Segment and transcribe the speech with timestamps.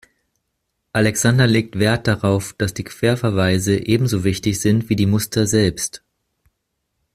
[0.93, 6.01] Alexander legt Wert darauf, dass die Querverweise ebenso wichtig sind wie die Muster selbst.